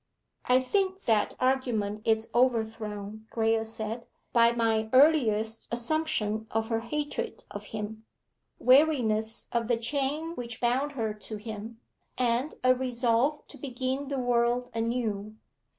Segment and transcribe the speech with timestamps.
[0.45, 7.43] 'I think that argument is overthrown,' Graye said, 'by my earliest assumption of her hatred
[7.51, 8.03] of him,
[8.57, 11.79] weariness of the chain which bound her to him,
[12.17, 15.35] and a resolve to begin the world anew.